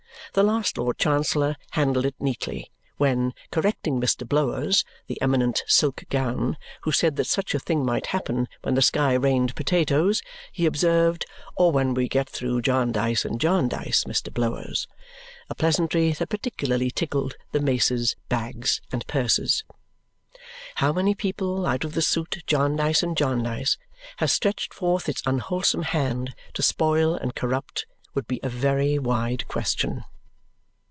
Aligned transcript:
The 0.33 0.43
last 0.43 0.77
Lord 0.77 0.97
Chancellor 0.97 1.57
handled 1.71 2.05
it 2.05 2.15
neatly, 2.17 2.71
when, 2.95 3.33
correcting 3.51 3.99
Mr. 3.99 4.25
Blowers, 4.25 4.85
the 5.07 5.21
eminent 5.21 5.61
silk 5.67 6.05
gown 6.09 6.55
who 6.83 6.93
said 6.93 7.17
that 7.17 7.27
such 7.27 7.53
a 7.53 7.59
thing 7.59 7.85
might 7.85 8.05
happen 8.05 8.47
when 8.61 8.75
the 8.75 8.81
sky 8.81 9.13
rained 9.15 9.53
potatoes, 9.57 10.21
he 10.53 10.65
observed, 10.65 11.25
"or 11.57 11.73
when 11.73 11.93
we 11.93 12.07
get 12.07 12.29
through 12.29 12.61
Jarndyce 12.61 13.25
and 13.25 13.41
Jarndyce, 13.41 14.05
Mr. 14.05 14.33
Blowers" 14.33 14.87
a 15.49 15.55
pleasantry 15.55 16.13
that 16.13 16.29
particularly 16.29 16.91
tickled 16.91 17.35
the 17.51 17.59
maces, 17.59 18.15
bags, 18.29 18.79
and 18.89 19.05
purses. 19.07 19.65
How 20.75 20.93
many 20.93 21.13
people 21.13 21.65
out 21.65 21.83
of 21.83 21.93
the 21.93 22.01
suit 22.01 22.41
Jarndyce 22.47 23.03
and 23.03 23.17
Jarndyce 23.17 23.77
has 24.15 24.31
stretched 24.31 24.73
forth 24.73 25.09
its 25.09 25.21
unwholesome 25.25 25.81
hand 25.83 26.33
to 26.53 26.61
spoil 26.63 27.15
and 27.15 27.35
corrupt 27.35 27.85
would 28.13 28.29
be 28.29 28.39
a 28.41 28.47
very 28.47 28.97
wide 28.97 29.45
question. 29.49 30.05